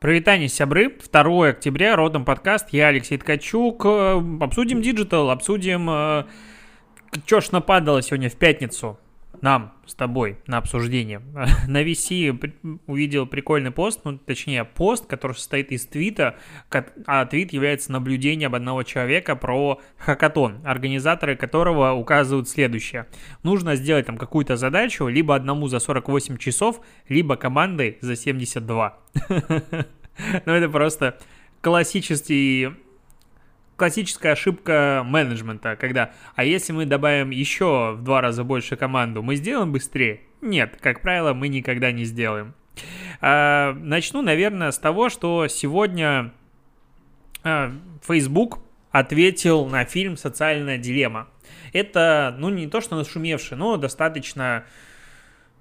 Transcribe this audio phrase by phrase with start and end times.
[0.00, 3.84] Прывітанне, сябры, 2 октября, random подкаст, я Алексей Ткачук.
[3.84, 6.24] Э, обсудим digital, обсудим, э,
[7.26, 8.96] что ж нападало сегодня в пятницу
[9.40, 11.20] нам с тобой на обсуждение.
[11.66, 16.36] На VC увидел прикольный пост, ну, точнее, пост, который состоит из твита,
[17.06, 23.06] а твит является наблюдением одного человека про хакатон, организаторы которого указывают следующее.
[23.42, 28.98] Нужно сделать там какую-то задачу либо одному за 48 часов, либо командой за 72.
[30.46, 31.16] Ну, это просто
[31.60, 32.70] классический
[33.78, 39.36] классическая ошибка менеджмента, когда, а если мы добавим еще в два раза больше команду, мы
[39.36, 40.20] сделаем быстрее?
[40.42, 42.54] Нет, как правило, мы никогда не сделаем.
[43.20, 46.32] А, начну, наверное, с того, что сегодня
[47.44, 47.72] а,
[48.06, 48.58] Facebook
[48.90, 51.28] ответил на фильм «Социальная дилемма».
[51.72, 54.64] Это, ну, не то, что нашумевший, но достаточно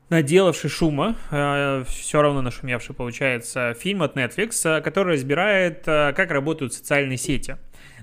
[0.10, 7.18] наделавший шума, э, все равно нашумевший, получается, фильм от Netflix, который разбирает, как работают социальные
[7.18, 7.58] сети.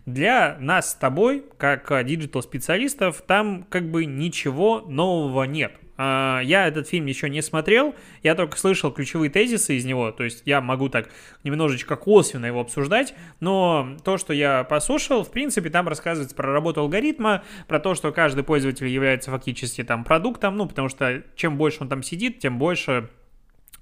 [0.06, 5.72] Для нас с тобой, как э, digital-специалистов, там как бы ничего нового нет.
[5.96, 10.24] А, я этот фильм еще не смотрел, я только слышал ключевые тезисы из него, то
[10.24, 11.08] есть я могу так
[11.44, 16.80] немножечко косвенно его обсуждать, но то, что я послушал, в принципе, там рассказывается про работу
[16.80, 21.78] алгоритма, про то, что каждый пользователь является фактически там продуктом, ну, потому что чем больше
[21.82, 23.08] он там сидит, тем больше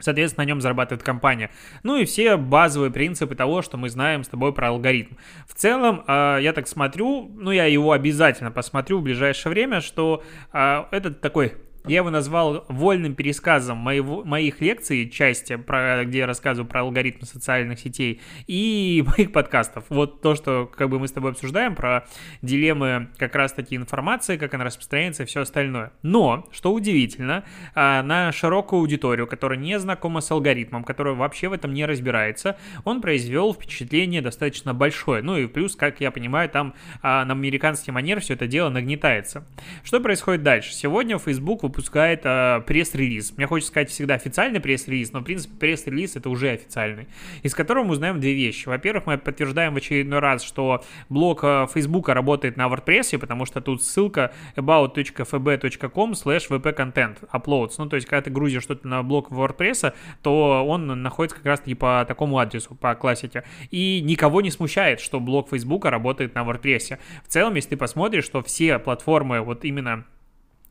[0.02, 1.50] Соответственно, на нем зарабатывает компания.
[1.82, 5.14] Ну и все базовые принципы того, что мы знаем с тобой про алгоритм.
[5.48, 10.22] В целом, а, я так смотрю, ну я его обязательно посмотрю в ближайшее время, что
[10.52, 11.54] а, этот такой
[11.86, 17.26] я его назвал вольным пересказом моего, моих лекций, части, про, где я рассказываю про алгоритмы
[17.26, 19.84] социальных сетей, и моих подкастов.
[19.88, 22.06] Вот то, что как бы мы с тобой обсуждаем, про
[22.40, 25.92] дилеммы как раз-таки информации, как она распространяется и все остальное.
[26.02, 27.44] Но, что удивительно,
[27.74, 32.56] а, на широкую аудиторию, которая не знакома с алгоритмом, которая вообще в этом не разбирается,
[32.84, 35.22] он произвел впечатление достаточно большое.
[35.22, 39.44] Ну и плюс, как я понимаю, там а, на американский манер все это дело нагнетается.
[39.82, 40.72] Что происходит дальше?
[40.72, 43.36] Сегодня Facebook выпускает э, пресс-релиз.
[43.36, 47.08] Мне хочется сказать всегда официальный пресс-релиз, но, в принципе, пресс-релиз это уже официальный,
[47.42, 48.68] из которого мы узнаем две вещи.
[48.68, 53.60] Во-первых, мы подтверждаем в очередной раз, что блог э, Facebook работает на WordPress, потому что
[53.60, 57.74] тут ссылка about.fb.com slash vp-content uploads.
[57.78, 61.74] Ну, то есть, когда ты грузишь что-то на блог WordPress, то он находится как раз-таки
[61.74, 63.44] по такому адресу, по классике.
[63.70, 66.98] И никого не смущает, что блог Facebook работает на WordPress.
[67.24, 70.04] В целом, если ты посмотришь, что все платформы вот именно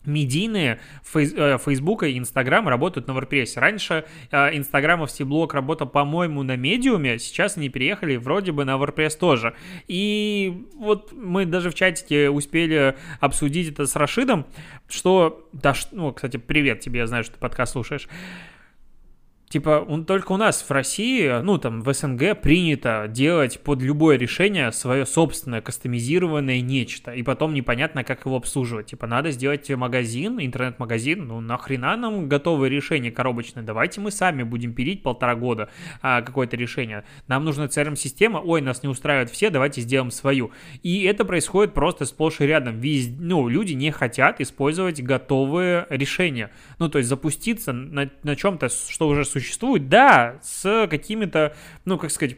[0.06, 0.80] медийные
[1.14, 3.60] э, Фейсбука и Инстаграм работают на WordPress.
[3.60, 9.18] Раньше э, Инстаграмовский блог работал, по-моему, на Медиуме, сейчас они переехали вроде бы на WordPress
[9.18, 9.56] тоже.
[9.88, 14.46] И вот мы даже в чатике успели обсудить это с Рашидом,
[14.90, 15.48] что...
[15.54, 18.08] Да, ну, кстати, привет тебе, я знаю, что ты подкаст слушаешь.
[19.52, 24.18] Типа, он, только у нас в России, ну, там, в СНГ принято делать под любое
[24.18, 28.86] решение свое собственное кастомизированное нечто, и потом непонятно, как его обслуживать.
[28.86, 33.62] Типа, надо сделать магазин, интернет-магазин, ну, нахрена нам готовое решение коробочное?
[33.62, 35.68] Давайте мы сами будем пилить полтора года
[36.02, 37.04] а, какое-то решение.
[37.28, 40.52] Нам нужна CRM-система, ой, нас не устраивает все, давайте сделаем свою.
[40.82, 42.80] И это происходит просто сплошь и рядом.
[42.80, 43.10] Вез...
[43.20, 46.52] Ну, люди не хотят использовать готовые решения.
[46.80, 51.98] Ну, то есть запуститься на, на чем-то, что уже существует существует, да, с какими-то, ну,
[51.98, 52.38] как сказать,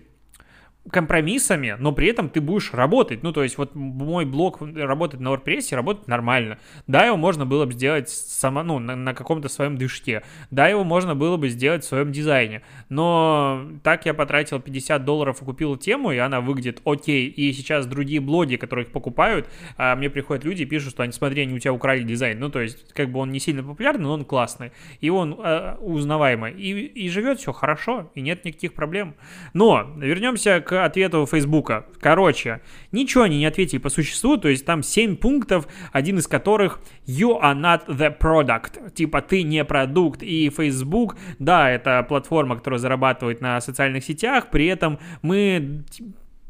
[0.92, 3.24] компромиссами, но при этом ты будешь работать.
[3.24, 6.60] Ну, то есть вот мой блог работает на WordPress, работает нормально.
[6.88, 10.24] Да, его можно было бы сделать само, ну, на, на каком-то своем движке.
[10.52, 12.64] Да, его можно было бы сделать в своем дизайне.
[12.90, 17.28] Но так я потратил 50 долларов и купил тему, и она выглядит окей.
[17.28, 21.14] И сейчас другие блоги, которые их покупают, а мне приходят люди и пишут, что они,
[21.14, 22.40] смотри, они у тебя украли дизайн.
[22.40, 24.74] Ну, то есть, как бы он не сильно популярный, но он классный.
[25.00, 26.52] И он э, узнаваемый.
[26.54, 29.16] И, и живет все хорошо, и нет никаких проблем.
[29.54, 31.86] Но вернемся к ответу Фейсбука.
[32.00, 32.62] Короче,
[32.92, 37.40] ничего они не ответили по существу, то есть там 7 пунктов, один из которых you
[37.42, 43.42] are not the product, типа ты не продукт, и Facebook, да, это платформа, которая зарабатывает
[43.42, 45.84] на социальных сетях, при этом мы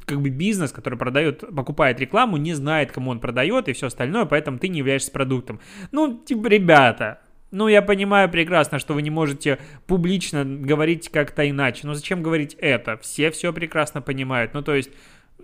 [0.05, 4.25] как бы бизнес, который продает, покупает рекламу, не знает, кому он продает и все остальное,
[4.25, 5.59] поэтому ты не являешься продуктом.
[5.91, 7.19] Ну, типа, ребята,
[7.53, 11.85] ну, я понимаю прекрасно, что вы не можете публично говорить как-то иначе.
[11.85, 12.97] Но зачем говорить это?
[12.97, 14.55] Все все прекрасно понимают.
[14.55, 14.89] Ну, то есть,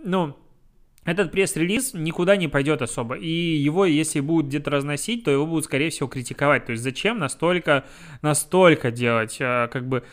[0.04, 0.36] ну,
[1.06, 3.16] этот пресс-релиз никуда не пойдет особо.
[3.16, 6.66] И его, если будут где-то разносить, то его будут, скорее всего, критиковать.
[6.66, 7.86] То есть, зачем настолько,
[8.24, 10.04] настолько делать, а, как бы,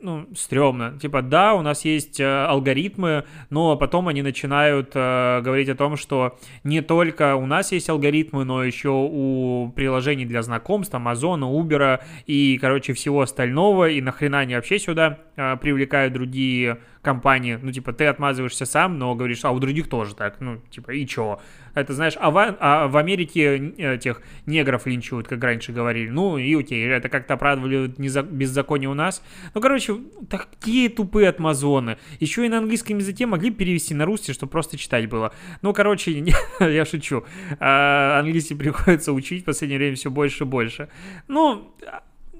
[0.00, 0.98] ну, стрёмно.
[0.98, 5.96] Типа, да, у нас есть э, алгоритмы, но потом они начинают э, говорить о том,
[5.96, 12.00] что не только у нас есть алгоритмы, но еще у приложений для знакомств, Амазона, Uber
[12.26, 17.92] и, короче, всего остального, и нахрена они вообще сюда э, привлекают другие компании, ну, типа,
[17.92, 21.40] ты отмазываешься сам, но говоришь, а у других тоже так, ну, типа, и чё?
[21.74, 26.54] Это, знаешь, а в, а в Америке этих негров линчуют, как раньше говорили, ну, и
[26.54, 29.22] окей, это как-то оправдывали беззаконие у нас.
[29.54, 29.96] Ну, короче,
[30.28, 31.96] такие тупые отмазоны.
[32.18, 35.32] Еще и на английском языке могли перевести на русский, чтобы просто читать было.
[35.62, 36.12] Ну, короче,
[36.60, 37.24] я шучу.
[37.60, 40.88] А, английский приходится учить в последнее время все больше и больше.
[41.28, 41.74] Ну,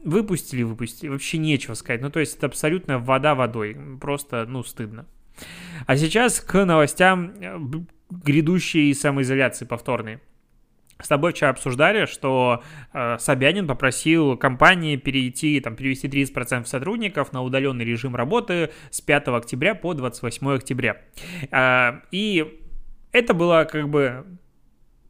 [0.05, 1.09] выпустили, выпустили.
[1.09, 2.01] Вообще нечего сказать.
[2.01, 3.77] Ну, то есть это абсолютно вода водой.
[4.01, 5.07] Просто, ну, стыдно.
[5.87, 7.59] А сейчас к новостям э,
[8.11, 10.21] грядущей самоизоляции повторной.
[10.99, 12.63] С тобой вчера обсуждали, что
[12.93, 19.29] э, Собянин попросил компании перейти, там, перевести 30% сотрудников на удаленный режим работы с 5
[19.29, 21.01] октября по 28 октября.
[21.51, 22.61] Э, и
[23.13, 24.27] это было как бы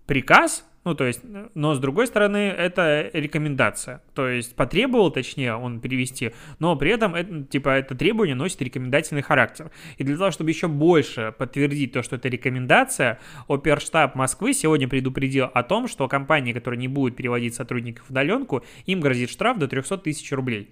[0.06, 1.20] приказ, ну, то есть,
[1.54, 4.02] но с другой стороны, это рекомендация.
[4.14, 9.20] То есть, потребовал, точнее, он перевести, но при этом, это, типа, это требование носит рекомендательный
[9.20, 9.70] характер.
[9.98, 15.50] И для того, чтобы еще больше подтвердить то, что это рекомендация, оперштаб Москвы сегодня предупредил
[15.52, 19.68] о том, что компании, которые не будут переводить сотрудников в удаленку, им грозит штраф до
[19.68, 20.70] 300 тысяч рублей.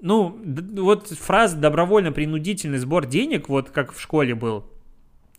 [0.00, 0.38] Ну,
[0.76, 4.70] вот фраза «добровольно-принудительный сбор денег», вот как в школе был,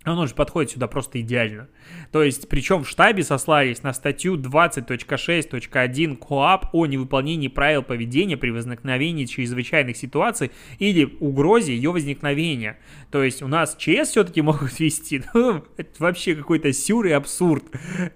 [0.05, 1.67] он уже подходит сюда просто идеально.
[2.11, 8.51] То есть, причем в штабе сослались на статью 20.6.1 КОАП о невыполнении правил поведения при
[8.51, 12.77] возникновении чрезвычайных ситуаций или угрозе ее возникновения.
[13.11, 15.23] То есть, у нас ЧС все-таки могут вести.
[15.35, 17.63] Ну, это вообще какой-то сюр и абсурд.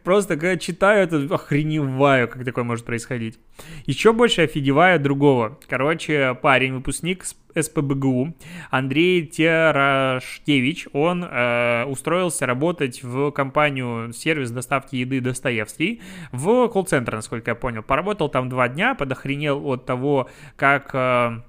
[0.03, 3.37] Просто, когда читаю это, охреневаю, как такое может происходить.
[3.85, 5.57] Еще больше офигеваю другого.
[5.67, 7.25] Короче, парень, выпускник
[7.55, 8.35] СПБГУ
[8.69, 16.01] Андрей Терашкевич, он э, устроился работать в компанию сервис доставки еды Достоевский
[16.31, 17.83] в колл-центр, насколько я понял.
[17.83, 20.91] Поработал там два дня, подохренел от того, как...
[20.93, 21.41] Э,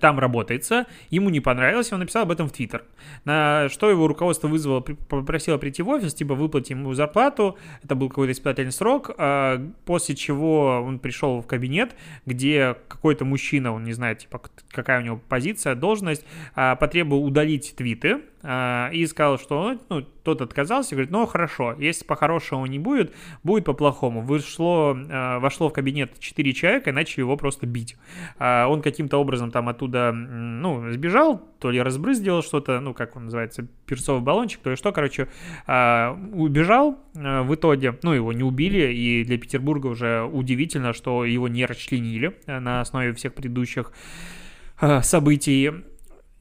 [0.00, 2.84] там работается, ему не понравилось, он написал об этом в Твиттер.
[3.24, 8.08] На что его руководство вызвало, попросило прийти в офис, типа выплатить ему зарплату, это был
[8.08, 11.94] какой-то испытательный срок, а, после чего он пришел в кабинет,
[12.26, 14.40] где какой-то мужчина, он не знает, типа,
[14.70, 16.24] какая у него позиция, должность,
[16.54, 22.66] а, потребовал удалить твиты, и сказал, что ну, тот отказался, говорит, ну хорошо, если по-хорошему
[22.66, 23.12] не будет,
[23.42, 24.22] будет по-плохому.
[24.22, 27.96] Вышло, а, вошло в кабинет 4 человека и начали его просто бить.
[28.38, 33.24] А, он каким-то образом там оттуда, ну, сбежал, то ли разбрызгивал что-то, ну, как он
[33.24, 35.28] называется, перцовый баллончик, то ли что, короче,
[35.66, 41.64] убежал в итоге, ну, его не убили, и для Петербурга уже удивительно, что его не
[41.66, 43.92] расчленили на основе всех предыдущих
[45.02, 45.70] событий.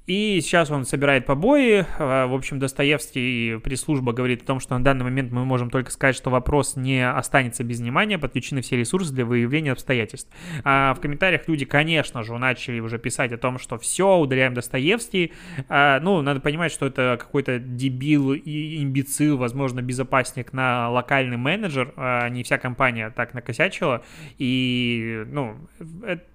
[0.07, 1.86] И сейчас он собирает побои.
[1.98, 5.92] А, в общем, Достоевский пресс-служба говорит о том, что на данный момент мы можем только
[5.92, 10.30] сказать, что вопрос не останется без внимания, подключены все ресурсы для выявления обстоятельств.
[10.63, 15.34] А в комментариях люди, конечно же, начали уже писать о том, что все, удаляем Достоевский.
[15.69, 21.94] А, ну, надо понимать, что это какой-то дебил и имбецил, возможно, безопасник на локальный менеджер.
[21.96, 24.04] А не вся компания так накосячила.
[24.38, 25.57] И, ну,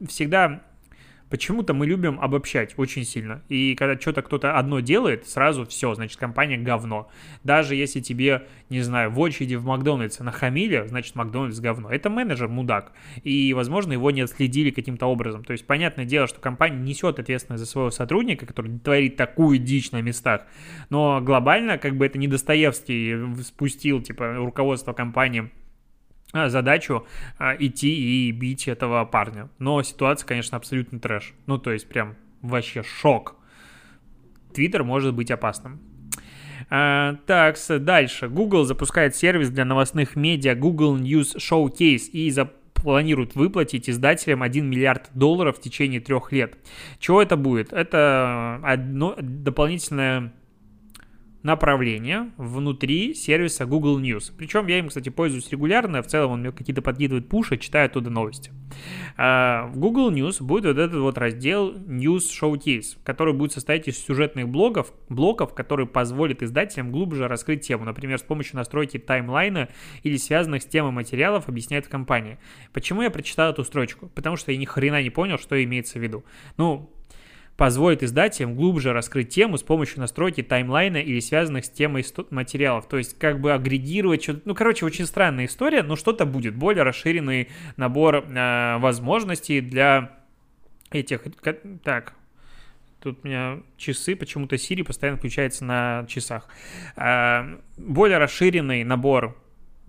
[0.08, 0.62] всегда
[1.31, 3.43] Почему-то мы любим обобщать очень сильно.
[3.49, 7.09] И когда что-то кто-то одно делает, сразу все, значит, компания говно.
[7.44, 11.88] Даже если тебе, не знаю, в очереди в Макдональдсе нахамили, значит, Макдональдс говно.
[11.88, 12.93] Это менеджер мудак.
[13.23, 15.44] И, возможно, его не отследили каким-то образом.
[15.44, 19.93] То есть, понятное дело, что компания несет ответственность за своего сотрудника, который творит такую дичь
[19.93, 20.43] на местах.
[20.89, 25.51] Но глобально, как бы это не Достоевский спустил, типа, руководство компании
[26.32, 27.06] задачу
[27.39, 29.49] а, идти и бить этого парня.
[29.58, 31.34] Но ситуация, конечно, абсолютно трэш.
[31.46, 33.37] Ну, то есть прям вообще шок.
[34.55, 35.81] Твиттер может быть опасным.
[36.69, 38.29] А, так, дальше.
[38.29, 44.69] Google запускает сервис для новостных медиа Google News Showcase и за планируют выплатить издателям 1
[44.69, 46.56] миллиард долларов в течение трех лет.
[46.99, 47.72] Чего это будет?
[47.72, 50.32] Это одно дополнительное
[51.43, 54.32] направление внутри сервиса Google News.
[54.37, 58.11] Причем я им, кстати, пользуюсь регулярно, в целом он мне какие-то подкидывает пуши, читаю оттуда
[58.11, 58.53] новости.
[59.17, 63.99] А, в Google News будет вот этот вот раздел News Showcase, который будет состоять из
[63.99, 69.69] сюжетных блогов, блоков, которые позволят издателям глубже раскрыть тему, например, с помощью настройки таймлайна
[70.03, 72.39] или связанных с темой материалов, объясняет компания.
[72.73, 74.09] Почему я прочитал эту строчку?
[74.15, 76.25] Потому что я ни хрена не понял, что имеется в виду.
[76.56, 76.91] Ну,
[77.60, 82.88] позволит издателям глубже раскрыть тему с помощью настройки таймлайна или связанных с темой материалов.
[82.88, 84.40] То есть как бы агрегировать что-то.
[84.46, 86.55] Ну, короче, очень странная история, но что-то будет.
[86.56, 90.19] Более расширенный набор э, возможностей для
[90.90, 91.20] этих...
[91.84, 92.14] Так,
[92.98, 96.48] Тут у меня часы, почему-то Siri постоянно включается на часах.
[96.96, 99.36] А, более расширенный набор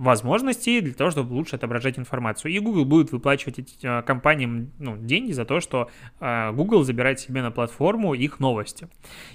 [0.01, 2.51] возможностей для того, чтобы лучше отображать информацию.
[2.51, 5.89] И Google будет выплачивать эти, компаниям ну, деньги за то, что
[6.19, 8.87] э, Google забирает себе на платформу их новости.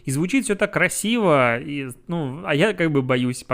[0.04, 3.44] И звучит все так красиво, и, ну, а я как бы боюсь,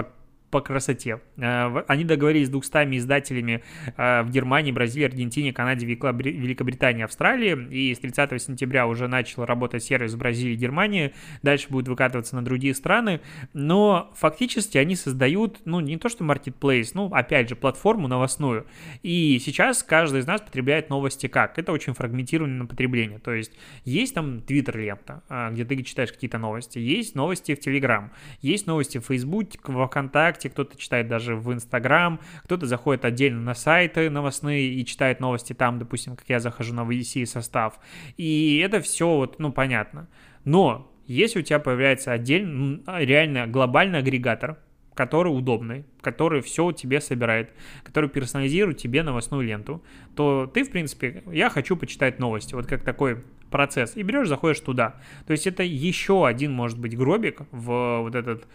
[0.52, 1.20] по красоте.
[1.38, 3.64] Э, они договорились с 200 издателями
[3.96, 7.68] э, в Германии, Бразилии, Аргентине, Канаде, Великобритании, Австралии.
[7.70, 11.14] И с 30 сентября уже начал работать сервис в Бразилии и Германии.
[11.42, 13.22] Дальше будет выкатываться на другие страны.
[13.54, 18.66] Но фактически они создают, ну, не то что marketplace, ну, опять же, платформу новостную.
[19.02, 21.58] И сейчас каждый из нас потребляет новости как?
[21.58, 23.20] Это очень фрагментированное потребление.
[23.20, 23.52] То есть
[23.86, 26.78] есть там Twitter лента, э, где ты читаешь какие-то новости.
[26.78, 28.10] Есть новости в Telegram.
[28.42, 33.40] Есть новости в Facebook, в ВКонтакте, ВКонтакте, кто-то читает даже в Инстаграм, кто-то заходит отдельно
[33.40, 37.78] на сайты новостные и читает новости там, допустим, как я захожу на VDC состав.
[38.16, 40.08] И это все вот, ну, понятно.
[40.44, 44.58] Но если у тебя появляется отдельный, реально глобальный агрегатор,
[44.94, 47.50] который удобный, который все тебе собирает,
[47.82, 49.82] который персонализирует тебе новостную ленту,
[50.14, 54.60] то ты, в принципе, я хочу почитать новости, вот как такой процесс, и берешь, заходишь
[54.60, 54.96] туда.
[55.26, 58.48] То есть это еще один, может быть, гробик в вот этот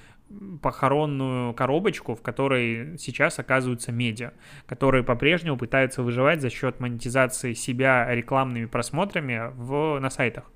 [0.61, 4.33] похоронную коробочку, в которой сейчас оказываются медиа,
[4.65, 10.51] которые по-прежнему пытаются выживать за счет монетизации себя рекламными просмотрами в, на сайтах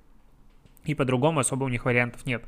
[0.85, 2.43] и по-другому особо у них вариантов нет.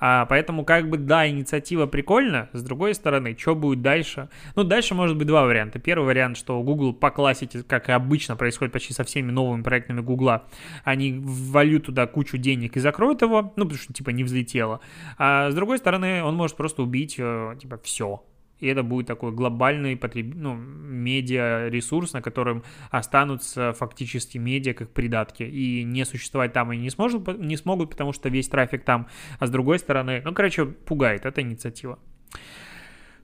[0.00, 4.28] А, поэтому, как бы, да, инициатива прикольна, с другой стороны, что будет дальше?
[4.56, 5.78] Ну, дальше может быть два варианта.
[5.78, 10.00] Первый вариант, что Google по классике, как и обычно происходит почти со всеми новыми проектами
[10.00, 10.42] Google,
[10.84, 14.80] они вольют туда кучу денег и закроют его, ну, потому что, типа, не взлетело.
[15.18, 18.22] А с другой стороны, он может просто убить, э, типа, все,
[18.60, 20.32] и это будет такой глобальный потреб...
[20.34, 26.90] ну, медиа-ресурс, на котором останутся фактически медиа как придатки, и не существовать там они не,
[26.90, 29.08] сможет, не смогут, потому что весь трафик там,
[29.38, 31.98] а с другой стороны, ну, короче, пугает эта инициатива.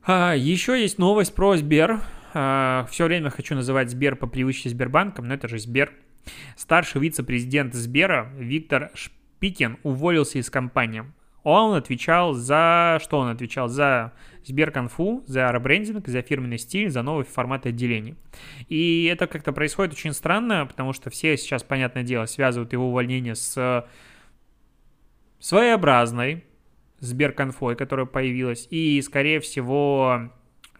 [0.02, 2.00] А, еще есть новость про Сбер.
[2.32, 5.92] А, все время хочу называть Сбер по привычке Сбербанком, но это же Сбер.
[6.56, 11.04] Старший вице-президент Сбера Виктор Шпикин уволился из компании.
[11.42, 12.98] Он отвечал за...
[13.02, 13.68] Что он отвечал?
[13.68, 14.12] За
[14.44, 18.16] Сберконфу, за ребрендинг, за фирменный стиль, за новый формат отделений.
[18.68, 23.34] И это как-то происходит очень странно, потому что все сейчас, понятное дело, связывают его увольнение
[23.34, 23.86] с
[25.38, 26.44] своеобразной
[27.00, 30.30] Сберконфой, которая появилась, и, скорее всего,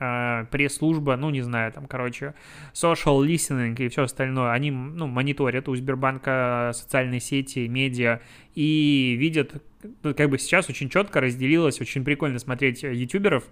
[0.01, 2.35] э, пресс-служба, ну, не знаю, там, короче,
[2.73, 8.21] social listening и все остальное, они, ну, мониторят у Сбербанка социальные сети, медиа
[8.55, 9.63] и видят,
[10.03, 13.45] ну, как бы сейчас очень четко разделилось, очень прикольно смотреть ютуберов,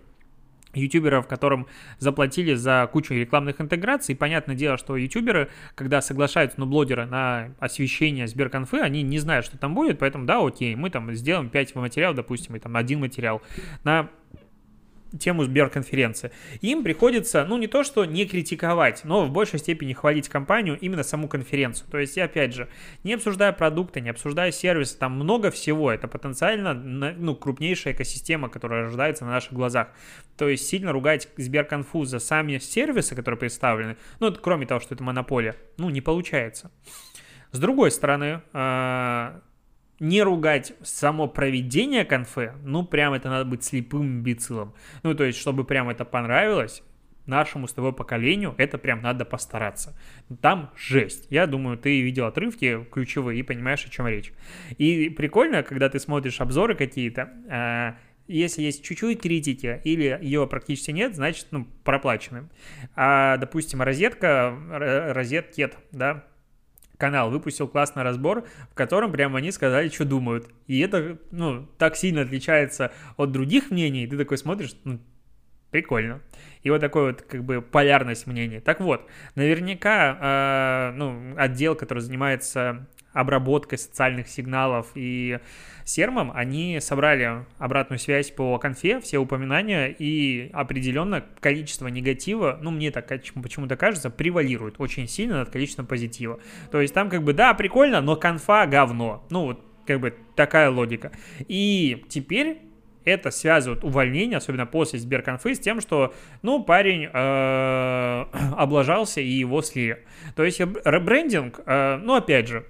[0.75, 1.67] ютуберов, которым
[1.99, 4.15] заплатили за кучу рекламных интеграций.
[4.15, 9.47] И понятное дело, что ютуберы, когда соглашаются, ну, блогеры на освещение Сберконфы, они не знают,
[9.47, 13.01] что там будет, поэтому, да, окей, мы там сделаем 5 материалов, допустим, и там один
[13.01, 13.43] материал
[13.85, 14.11] на
[15.19, 16.31] тему Сберконференции.
[16.61, 21.03] Им приходится, ну, не то, что не критиковать, но в большей степени хвалить компанию, именно
[21.03, 21.89] саму конференцию.
[21.91, 22.69] То есть, опять же,
[23.05, 25.91] не обсуждая продукты, не обсуждая сервисы, там много всего.
[25.91, 29.89] Это потенциально, ну, крупнейшая экосистема, которая рождается на наших глазах.
[30.37, 35.03] То есть, сильно ругать Сберконфу за сами сервисы, которые представлены, ну, кроме того, что это
[35.03, 36.71] монополия, ну, не получается.
[37.51, 39.41] С другой стороны, а,
[40.01, 44.75] не ругать само проведение конфы, ну, прям это надо быть слепым имбецилом.
[45.03, 46.83] Ну, то есть, чтобы прям это понравилось,
[47.27, 49.97] нашему с тобой поколению, это прям надо постараться.
[50.41, 51.27] Там жесть.
[51.31, 54.33] Я думаю, ты видел отрывки ключевые и понимаешь, о чем речь.
[54.79, 57.93] И прикольно, когда ты смотришь обзоры какие-то, э,
[58.29, 62.51] если есть чуть-чуть критики или ее практически нет, значит, ну, проплаченным.
[62.95, 64.57] А, допустим, розетка,
[65.15, 66.25] розеткет, да,
[66.99, 70.49] канал выпустил классный разбор, в котором прямо они сказали, что думают.
[70.67, 74.99] И это, ну, так сильно отличается от других мнений, ты такой смотришь, ну,
[75.71, 76.21] прикольно.
[76.63, 78.61] И вот такой вот, как бы, полярность мнений.
[78.61, 85.39] Так вот, наверняка, э, ну, отдел, который занимается обработкой социальных сигналов и
[85.85, 92.91] сермом, они собрали обратную связь по конфе, все упоминания, и определенно количество негатива, ну, мне
[92.91, 96.39] так почему-то кажется, превалирует очень сильно над количеством позитива.
[96.71, 99.27] То есть там как бы, да, прикольно, но конфа говно.
[99.31, 101.11] Ну, вот как бы такая логика.
[101.49, 102.59] И теперь
[103.09, 108.25] это связывают увольнение, особенно после Сберконфы, с тем, что, ну, парень э,
[108.57, 110.05] облажался и его слили.
[110.37, 112.65] То есть ребрендинг, э, ну, опять же,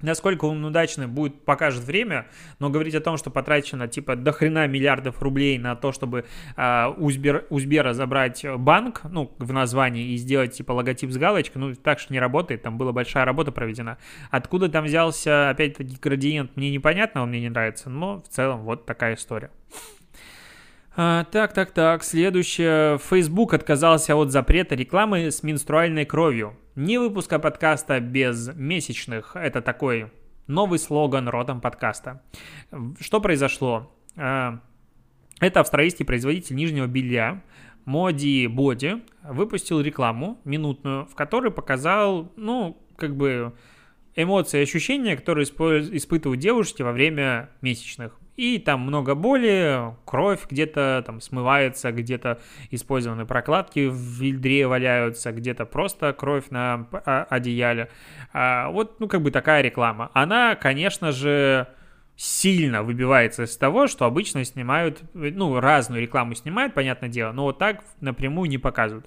[0.00, 2.28] Насколько он удачный будет, покажет время,
[2.58, 6.24] но говорить о том, что потрачено типа до хрена миллиардов рублей на то, чтобы
[6.56, 11.74] э, у, Сбер, забрать банк, ну, в названии и сделать типа логотип с галочкой, ну,
[11.74, 13.98] так что не работает, там была большая работа проведена.
[14.30, 18.86] Откуда там взялся, опять-таки, градиент, мне непонятно, он мне не нравится, но в целом вот
[18.86, 19.50] такая история.
[21.00, 22.02] А, так, так, так.
[22.02, 22.98] Следующее.
[22.98, 26.56] Facebook отказался от запрета рекламы с менструальной кровью.
[26.74, 29.36] Не выпуска подкаста без месячных.
[29.36, 30.10] Это такой
[30.48, 32.20] новый слоган родом подкаста.
[32.98, 33.94] Что произошло?
[34.16, 34.58] А,
[35.38, 37.44] это австралийский производитель нижнего белья
[37.84, 43.54] Моди Боди выпустил рекламу минутную, в которой показал, ну, как бы
[44.16, 48.18] эмоции и ощущения, которые испытывают девушки во время месячных.
[48.38, 52.38] И там много боли, кровь где-то там смывается, где-то
[52.70, 56.86] использованные прокладки в вильдре валяются, где-то просто кровь на
[57.30, 57.90] одеяле.
[58.32, 60.12] А, вот, ну, как бы такая реклама.
[60.14, 61.66] Она, конечно же,
[62.14, 67.58] сильно выбивается из того, что обычно снимают, ну, разную рекламу снимают, понятное дело, но вот
[67.58, 69.06] так напрямую не показывают.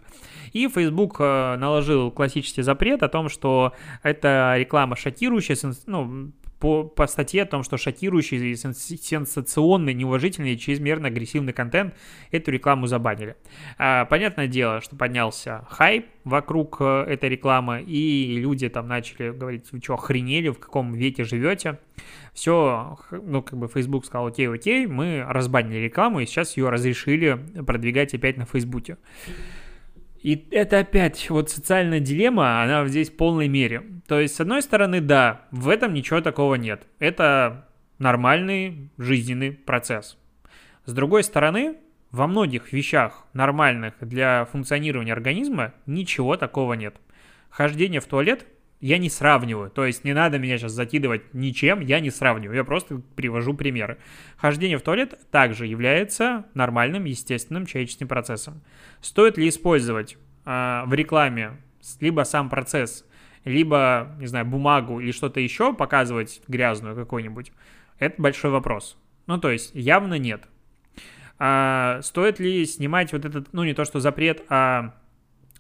[0.52, 3.72] И Facebook э, наложил классический запрет о том, что
[4.04, 11.08] эта реклама шокирующая, ну, по, по статье о том, что шокирующий, сенсационный, неуважительный и чрезмерно
[11.08, 11.96] агрессивный контент
[12.30, 13.36] эту рекламу забанили.
[13.80, 19.72] А, понятное дело, что поднялся хайп вокруг э, этой рекламы, и люди там начали говорить,
[19.72, 21.80] вы что, охренели, в каком веке живете?
[22.36, 27.40] Все, ну, как бы Facebook сказал, окей, окей, мы разбанили рекламу, и сейчас ее разрешили
[27.66, 28.98] продвигать опять на Фейсбуке.
[30.22, 33.84] И это опять вот социальная дилемма, она здесь в полной мере.
[34.08, 36.86] То есть, с одной стороны, да, в этом ничего такого нет.
[37.00, 40.18] Это нормальный жизненный процесс.
[40.86, 41.78] С другой стороны,
[42.12, 46.96] во многих вещах нормальных для функционирования организма ничего такого нет.
[47.50, 48.46] Хождение в туалет
[48.82, 49.70] я не сравниваю.
[49.70, 52.58] То есть не надо меня сейчас закидывать ничем, я не сравниваю.
[52.58, 54.00] Я просто привожу примеры.
[54.38, 58.62] Хождение в туалет также является нормальным, естественным человеческим процессом.
[59.00, 61.62] Стоит ли использовать э, в рекламе
[62.00, 63.06] либо сам процесс,
[63.46, 67.52] либо, не знаю, бумагу или что-то еще показывать грязную какую-нибудь,
[68.00, 68.98] это большой вопрос.
[69.28, 70.44] Ну, то есть явно нет.
[71.38, 74.96] А, стоит ли снимать вот этот, ну, не то что запрет, а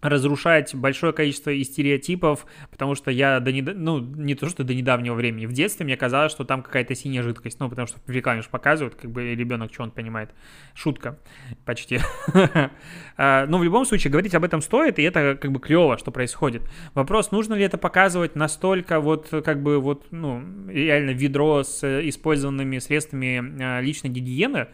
[0.01, 3.75] разрушать большое количество и стереотипов, потому что я до недав...
[3.77, 7.24] ну, не то, что до недавнего времени, в детстве мне казалось, что там какая-то синяя
[7.24, 10.31] жидкость, ну, потому что в рекламе же показывают, как бы ребенок, что он понимает.
[10.74, 11.20] Шутка
[11.66, 12.00] почти.
[13.18, 16.09] А, но в любом случае говорить об этом стоит, и это как бы клево, что
[16.11, 16.64] происходит.
[16.96, 22.79] Вопрос, нужно ли это показывать настолько вот, как бы вот, ну, реально ведро с использованными
[22.79, 24.70] средствами а, личной гигиены,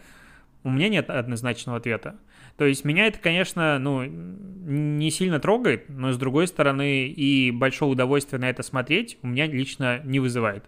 [0.64, 2.16] у меня нет однозначного ответа.
[2.58, 7.92] То есть меня это, конечно, ну, не сильно трогает, но с другой стороны и большое
[7.92, 10.64] удовольствие на это смотреть у меня лично не вызывает.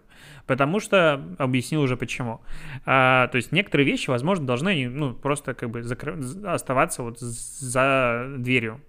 [0.47, 2.43] Потому что, объяснил уже почему.
[2.87, 6.17] А, то есть некоторые вещи, возможно, должны ну, просто как бы закры...
[6.45, 8.81] оставаться вот за дверью.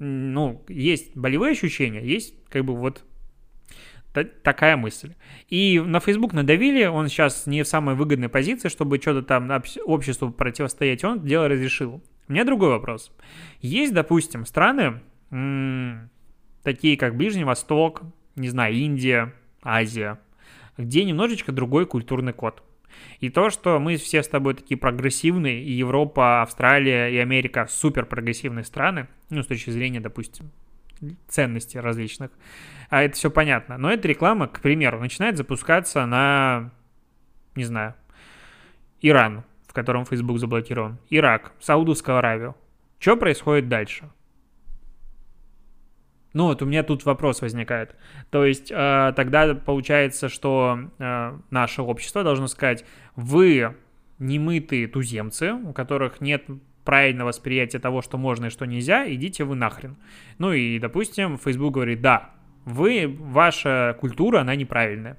[0.00, 3.04] Ну, есть болевые ощущения, есть как бы вот
[4.42, 5.14] такая мысль.
[5.48, 10.32] И на Facebook надавили, он сейчас не в самой выгодной позиции, чтобы что-то там обществу
[10.32, 12.02] противостоять, он дело разрешил.
[12.28, 13.10] У меня другой вопрос.
[13.60, 15.00] Есть, допустим, страны,
[16.62, 18.02] такие как Ближний Восток,
[18.36, 20.20] не знаю, Индия, Азия,
[20.76, 22.62] где немножечко другой культурный код.
[23.20, 28.06] И то, что мы все с тобой такие прогрессивные, и Европа, Австралия и Америка супер
[28.06, 30.50] прогрессивные страны, ну, с точки зрения, допустим,
[31.28, 32.30] ценностей различных,
[32.90, 33.78] а это все понятно.
[33.78, 36.72] Но эта реклама, к примеру, начинает запускаться на,
[37.54, 37.94] не знаю,
[39.00, 39.44] Иран,
[39.78, 42.56] котором Facebook заблокирован, Ирак, Саудовскую Аравию.
[42.98, 44.10] Что происходит дальше?
[46.32, 47.94] Ну вот у меня тут вопрос возникает.
[48.30, 53.76] То есть э, тогда получается, что э, наше общество должно сказать, вы
[54.18, 56.44] немытые туземцы, у которых нет
[56.84, 59.96] правильного восприятия того, что можно и что нельзя, идите вы нахрен.
[60.38, 62.30] Ну и, допустим, Facebook говорит, да,
[62.64, 65.18] вы, ваша культура, она неправильная.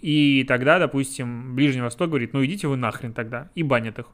[0.00, 4.06] И тогда, допустим, Ближний Восток говорит, ну идите вы нахрен тогда, и банят их.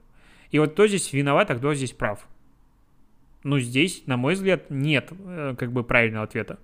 [0.51, 2.27] И вот кто здесь виноват, а кто здесь прав?
[3.43, 6.59] Ну, здесь, на мой взгляд, нет э, как бы правильного ответа.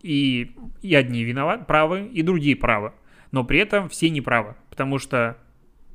[0.00, 2.92] И, и одни виноваты, правы, и другие правы.
[3.30, 5.36] Но при этом все неправы, потому что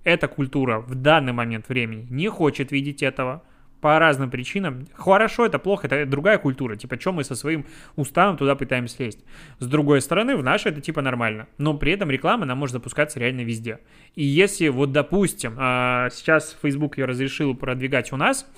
[0.04, 3.44] эта культура в данный момент времени не хочет видеть этого–
[3.82, 4.88] по разным причинам.
[4.94, 6.76] Хорошо, это плохо, это другая культура.
[6.76, 9.24] Типа, что мы со своим уставом туда пытаемся слезть.
[9.60, 11.48] С другой стороны, в нашей это типа нормально.
[11.58, 13.80] Но при этом реклама, она может запускаться реально везде.
[14.16, 18.50] И если вот, допустим, а, сейчас Facebook ее разрешил продвигать у нас,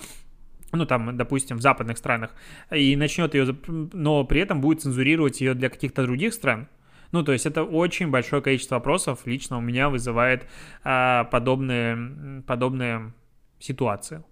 [0.72, 2.34] ну, там, допустим, в западных странах,
[2.70, 6.68] и начнет ее, но при этом будет цензурировать ее для каких-то других стран,
[7.12, 10.46] Ну, то есть это очень большое количество вопросов лично у меня вызывает
[10.84, 13.12] а, подобные, подобные
[13.58, 14.22] ситуации.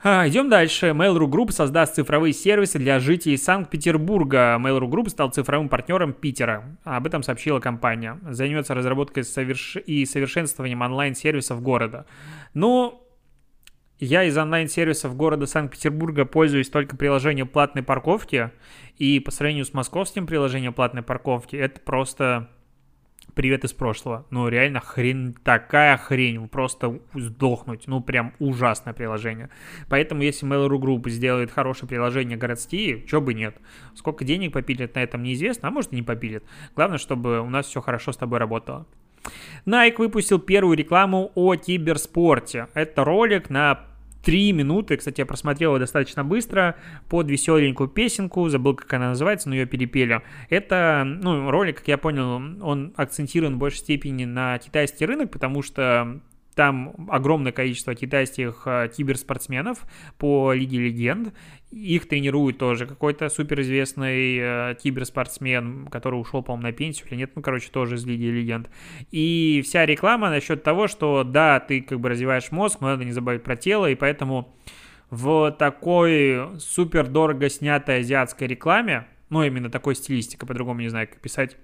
[0.00, 0.90] А, идем дальше.
[0.90, 4.56] Mail.ru Group создаст цифровые сервисы для жителей Санкт-Петербурга.
[4.60, 6.78] Mail.ru Group стал цифровым партнером Питера.
[6.84, 8.20] Об этом сообщила компания.
[8.22, 9.76] Займется разработкой соверш...
[9.76, 12.06] и совершенствованием онлайн-сервисов города.
[12.54, 13.04] Ну,
[13.98, 18.52] я из онлайн-сервисов города Санкт-Петербурга пользуюсь только приложением платной парковки,
[18.98, 22.48] и по сравнению с московским приложением платной парковки, это просто
[23.38, 24.26] привет из прошлого.
[24.30, 27.86] Ну, реально хрень, такая хрень, просто сдохнуть.
[27.86, 29.48] Ну, прям ужасное приложение.
[29.88, 33.56] Поэтому, если Mail.ru Group сделает хорошее приложение городские, чё бы нет.
[33.94, 36.42] Сколько денег попилят на этом, неизвестно, а может и не попилят.
[36.74, 38.88] Главное, чтобы у нас все хорошо с тобой работало.
[39.66, 42.66] Nike выпустил первую рекламу о киберспорте.
[42.74, 43.86] Это ролик на
[44.28, 44.98] три минуты.
[44.98, 46.76] Кстати, я просмотрел его достаточно быстро
[47.08, 48.46] под веселенькую песенку.
[48.50, 50.20] Забыл, как она называется, но ее перепели.
[50.50, 55.62] Это, ну, ролик, как я понял, он акцентирован в большей степени на китайский рынок, потому
[55.62, 56.20] что
[56.58, 59.86] там огромное количество китайских э, киберспортсменов
[60.18, 61.32] по Лиге Легенд.
[61.70, 67.30] Их тренирует тоже какой-то суперизвестный э, киберспортсмен, который ушел, по-моему, на пенсию или нет.
[67.36, 68.68] Ну, короче, тоже из Лиги Легенд.
[69.12, 73.12] И вся реклама насчет того, что да, ты как бы развиваешь мозг, но надо не
[73.12, 74.52] забывать про тело, и поэтому
[75.10, 81.20] в такой супер дорого снятой азиатской рекламе, ну, именно такой стилистика, по-другому не знаю, как
[81.20, 81.56] писать,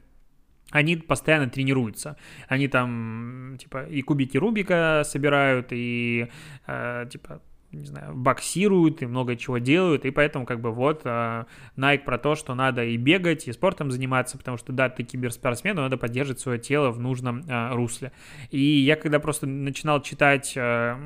[0.75, 2.17] они постоянно тренируются.
[2.49, 6.27] Они там, типа, и кубики Рубика собирают, и,
[6.67, 11.45] э, типа, не знаю, боксируют и много чего делают, и поэтому как бы вот э,
[11.77, 15.77] Nike про то, что надо и бегать, и спортом заниматься, потому что да, ты киберспортсмен,
[15.77, 18.11] но надо поддерживать свое тело в нужном э, русле.
[18.51, 20.97] И я когда просто начинал читать э,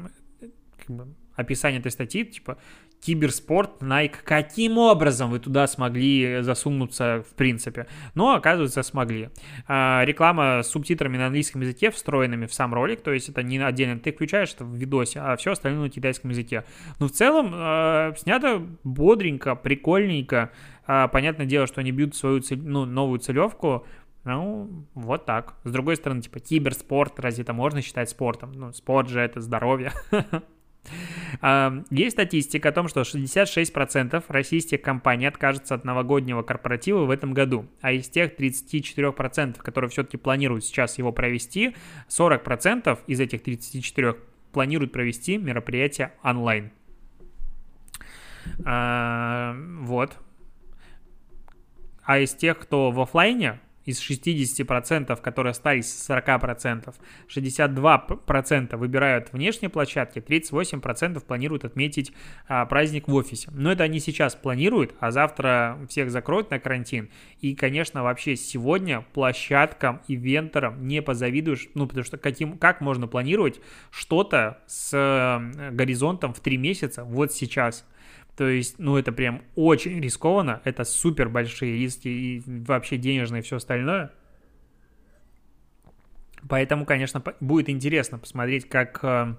[0.78, 2.57] как бы, описание этой статьи, типа,
[3.00, 7.87] киберспорт, Nike, каким образом вы туда смогли засунуться в принципе?
[8.14, 9.30] Но, оказывается, смогли.
[9.66, 13.58] А, реклама с субтитрами на английском языке, встроенными в сам ролик, то есть это не
[13.58, 16.64] отдельно ты включаешь это в видосе, а все остальное на китайском языке.
[16.98, 20.50] Но в целом а, снято бодренько, прикольненько.
[20.87, 23.87] А, понятное дело, что они бьют свою цель, ну, новую целевку,
[24.24, 25.54] ну, вот так.
[25.64, 28.52] С другой стороны, типа, киберспорт, разве это можно считать спортом?
[28.52, 29.92] Ну, спорт же это здоровье.
[31.90, 37.66] Есть статистика о том, что 66% российских компаний откажутся от новогоднего корпоратива в этом году,
[37.81, 41.77] а из тех 34%, которые все-таки планируют сейчас его провести,
[42.09, 44.16] 40% из этих 34
[44.53, 46.70] планируют провести мероприятие онлайн.
[48.64, 50.16] Вот.
[52.03, 56.94] А из тех, кто в офлайне, из 60%, которые остались 40%,
[57.27, 62.12] 62% выбирают внешние площадки, 38% планируют отметить
[62.48, 63.48] а, праздник в офисе.
[63.51, 67.09] Но это они сейчас планируют, а завтра всех закроют на карантин.
[67.40, 73.07] И, конечно, вообще сегодня площадкам и венторам не позавидуешь, ну, потому что каким, как можно
[73.09, 73.59] планировать
[73.90, 77.87] что-то с э, горизонтом в 3 месяца вот сейчас–
[78.38, 83.42] то есть, ну, это прям очень рискованно, это супер большие риски и вообще денежные и
[83.42, 84.12] все остальное.
[86.48, 89.35] Поэтому, конечно, будет интересно посмотреть, как э,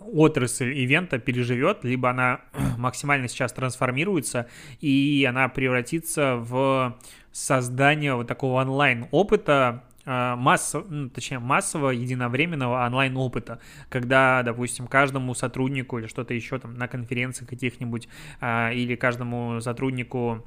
[0.00, 2.40] отрасль ивента переживет, либо она
[2.76, 4.48] максимально сейчас трансформируется,
[4.80, 6.98] и она превратится в
[7.30, 15.98] создание вот такого онлайн-опыта, а, массов, ну, точнее, массового единовременного онлайн-опыта, когда, допустим, каждому сотруднику
[15.98, 18.08] или что-то еще там на конференциях каких-нибудь
[18.40, 20.46] а, или каждому сотруднику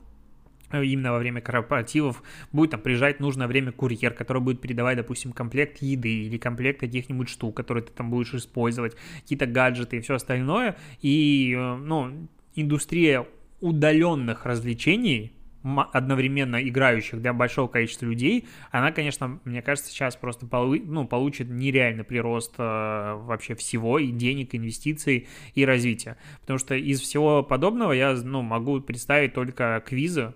[0.71, 5.31] э, именно во время корпоративов будет там приезжать нужное время курьер, который будет передавать, допустим,
[5.31, 10.15] комплект еды или комплект каких-нибудь штук, которые ты там будешь использовать, какие-то гаджеты и все
[10.15, 10.75] остальное.
[11.03, 13.27] И, э, ну, индустрия
[13.59, 20.75] удаленных развлечений, одновременно играющих для большого количества людей, она, конечно, мне кажется, сейчас просто полу
[20.75, 26.17] ну, получит нереальный прирост э, вообще всего, и денег, инвестиций, и развития.
[26.41, 30.33] Потому что из всего подобного я ну, могу представить только квизы,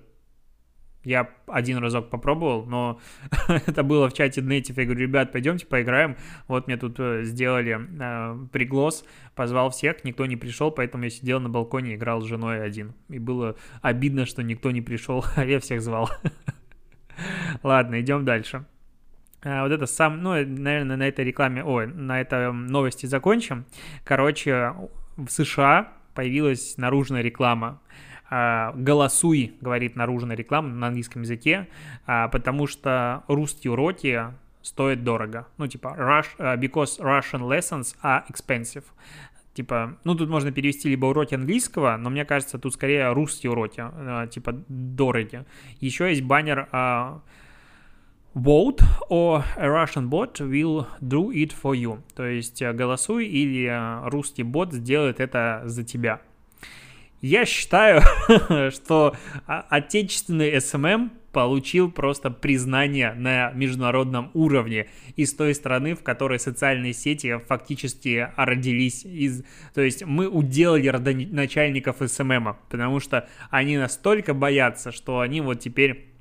[1.05, 2.99] я один разок попробовал, но
[3.47, 4.73] это было в чате Native.
[4.75, 6.17] Я говорю, ребят, пойдемте поиграем.
[6.47, 11.39] Вот мне тут э, сделали э, приглас, позвал всех, никто не пришел, поэтому я сидел
[11.39, 12.93] на балконе играл с женой один.
[13.09, 16.09] И было обидно, что никто не пришел, а я всех звал.
[17.63, 18.65] Ладно, идем дальше.
[19.43, 23.65] А, вот это сам, ну, наверное, на этой рекламе, ой, на этой новости закончим.
[24.03, 24.73] Короче,
[25.15, 27.79] в США появилась наружная реклама
[28.29, 31.67] голосуй, говорит наружная реклама на английском языке,
[32.05, 35.47] а, потому что русские уроки стоят дорого.
[35.57, 38.83] Ну, типа, Rush, а, because Russian lessons are expensive.
[39.53, 43.85] Типа, ну, тут можно перевести либо уроки английского, но мне кажется, тут скорее русские уроки,
[44.31, 45.45] типа, дороги.
[45.79, 46.67] Еще есть баннер
[48.35, 52.01] vote or a Russian bot will do it for you.
[52.15, 56.21] То есть э, голосуй или э, русский бот сделает это за тебя.
[57.25, 58.03] Я считаю,
[58.71, 59.15] что
[59.47, 67.39] отечественный SMM получил просто признание на международном уровне из той страны, в которой социальные сети
[67.47, 69.43] фактически родились из...
[69.73, 76.14] То есть мы уделали родоначальников СММа, потому что они настолько боятся, что они вот теперь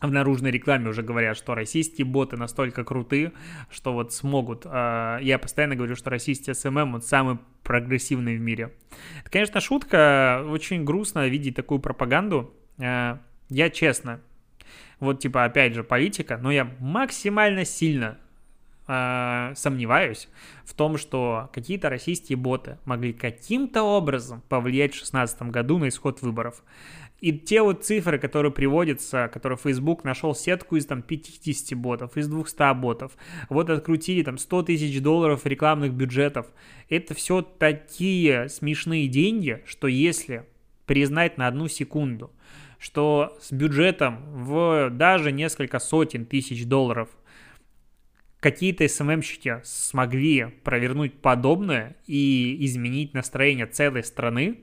[0.00, 3.32] в наружной рекламе уже говорят, что российские боты настолько крутые,
[3.70, 4.62] что вот смогут.
[4.64, 8.72] А, я постоянно говорю, что российский SMM вот самый прогрессивный в мире.
[9.20, 10.44] Это, конечно, шутка.
[10.46, 12.54] Очень грустно видеть такую пропаганду.
[12.78, 14.20] А, я честно,
[15.00, 18.18] вот типа опять же политика, но я максимально сильно
[18.86, 20.28] э, сомневаюсь
[20.64, 26.22] в том, что какие-то российские боты могли каким-то образом повлиять в 2016 году на исход
[26.22, 26.62] выборов.
[27.20, 32.28] И те вот цифры, которые приводятся, которые Facebook нашел сетку из там 50 ботов, из
[32.28, 33.12] 200 ботов,
[33.48, 36.46] вот открутили там 100 тысяч долларов рекламных бюджетов,
[36.90, 40.44] это все такие смешные деньги, что если
[40.84, 42.30] признать на одну секунду,
[42.78, 47.08] что с бюджетом в даже несколько сотен тысяч долларов
[48.46, 54.60] какие-то СММщики смогли провернуть подобное и изменить настроение целой страны,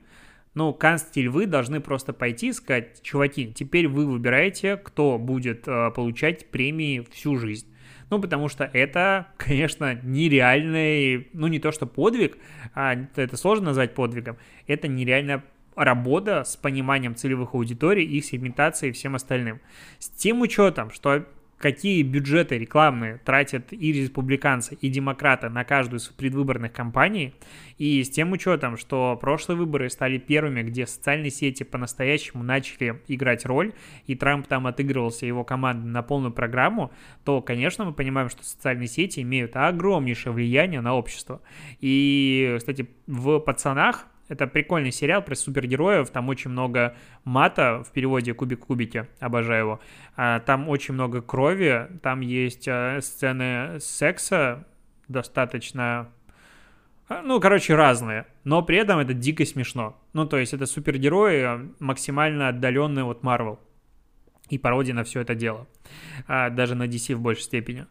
[0.54, 5.90] ну, канцлер вы должны просто пойти и сказать, чуваки, теперь вы выбираете, кто будет э,
[5.90, 7.66] получать премии всю жизнь.
[8.08, 12.38] Ну, потому что это, конечно, нереальный, ну, не то что подвиг,
[12.74, 15.44] а это сложно назвать подвигом, это нереальная
[15.76, 19.60] работа с пониманием целевых аудиторий, их сегментацией и всем остальным.
[19.98, 21.26] С тем учетом, что
[21.64, 27.32] какие бюджеты рекламные тратят и республиканцы, и демократы на каждую из предвыборных кампаний,
[27.78, 33.46] и с тем учетом, что прошлые выборы стали первыми, где социальные сети по-настоящему начали играть
[33.46, 33.72] роль,
[34.06, 36.92] и Трамп там отыгрывался его командой на полную программу,
[37.24, 41.40] то, конечно, мы понимаем, что социальные сети имеют огромнейшее влияние на общество.
[41.80, 48.32] И, кстати, в «Пацанах» Это прикольный сериал про супергероев, там очень много мата в переводе
[48.32, 49.80] «Кубик-кубики», обожаю его.
[50.16, 54.66] А, там очень много крови, там есть а, сцены секса
[55.08, 56.08] достаточно
[57.08, 60.00] а, ну, короче, разные, но при этом это дико смешно.
[60.14, 63.60] Ну, то есть это супергерои максимально отдаленные от Марвел
[64.48, 65.66] и пародия на все это дело.
[66.26, 67.86] А, даже на DC в большей степени.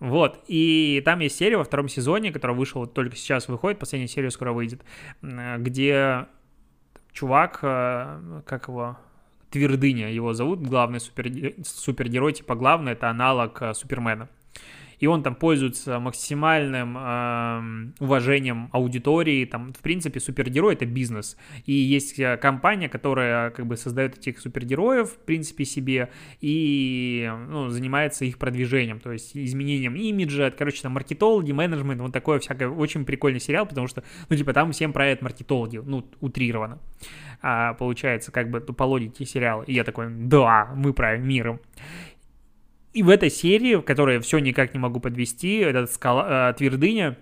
[0.00, 0.42] Вот.
[0.48, 4.30] И там есть серия во втором сезоне, которая вышла вот только сейчас выходит, последняя серия
[4.30, 4.82] скоро выйдет,
[5.20, 6.26] где
[7.12, 8.98] чувак, а, как его,
[9.50, 14.28] Твердыня его зовут, главный супер, супергерой, типа главный, это аналог а, Супермена
[14.98, 21.72] и он там пользуется максимальным э, уважением аудитории, там, в принципе, супергерой— это бизнес, и
[21.72, 28.24] есть э, компания, которая как бы создает этих супергероев, в принципе, себе, и ну, занимается
[28.24, 33.40] их продвижением, то есть изменением имиджа, короче, там, маркетологи, менеджмент, вот такое всякое, очень прикольный
[33.40, 36.78] сериал, потому что, ну, типа, там всем правят маркетологи, ну, утрированно,
[37.40, 41.60] а, получается, как бы, по логике сериала, и я такой, да, мы правим миром.
[42.98, 47.16] И в этой серии, в которой все никак не могу подвести, этот скала, э, твердыня,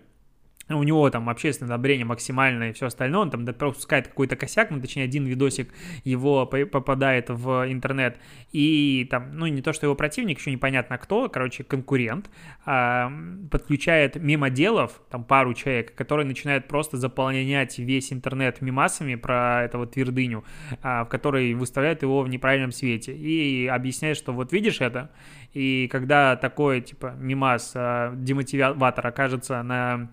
[0.68, 4.81] у него там общественное одобрение максимальное и все остальное, он там допускает какой-то косяк, ну,
[4.81, 8.18] точнее, один видосик его попадает в интернет,
[8.50, 12.31] и там, ну, не то, что его противник, еще непонятно кто, короче, конкурент,
[12.64, 13.12] а,
[13.50, 20.44] подключает мемоделов, там, пару человек, которые начинают просто заполнять весь интернет мемасами про этого твердыню,
[20.83, 25.11] а, в которой выставляют его в неправильном свете, и объясняет, что вот видишь это,
[25.52, 30.11] и когда такой, типа, мемас, а, демотиватор окажется на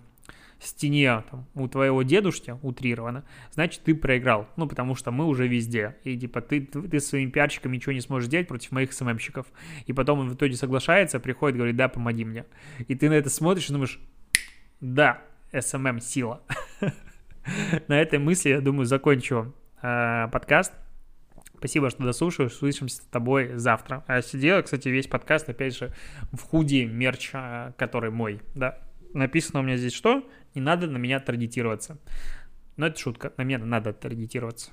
[0.66, 4.48] стене там, у твоего дедушки, утрированно, значит, ты проиграл.
[4.56, 5.96] Ну, потому что мы уже везде.
[6.04, 9.46] И, типа, ты, ты своим пиарщиком ничего не сможешь сделать против моих СММщиков.
[9.86, 12.44] И потом он в итоге соглашается, приходит, говорит, да, помоги мне.
[12.88, 14.00] И ты на это смотришь и думаешь,
[14.80, 15.22] да,
[15.52, 16.42] СММ сила.
[17.88, 20.72] На этой мысли, я думаю, закончу э, подкаст.
[21.58, 22.46] Спасибо, что дослушал.
[22.46, 24.04] Услышимся с тобой завтра.
[24.06, 25.94] А сидел, кстати, весь подкаст, опять же,
[26.32, 28.78] в худи мерч, э, который мой, да.
[29.14, 30.28] Написано у меня здесь что?
[30.54, 31.98] Не надо на меня таргетироваться.
[32.76, 34.70] Но это шутка, на меня надо таргетироваться.